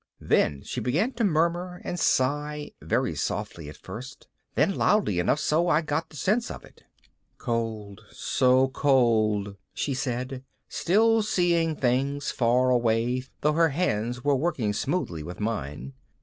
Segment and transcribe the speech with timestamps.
[0.19, 5.67] Then she began to murmur and sigh, very softly at first, then loudly enough so
[5.67, 6.81] I got the sense of it.
[7.37, 14.73] "Cold, so cold," she said, still seeing things far away though her hands were working
[14.73, 15.93] smoothly with mine.